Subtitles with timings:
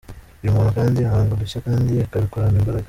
[0.41, 2.79] Uyu muntu kandi ahanga udushya kandi akabikorana imbaraga.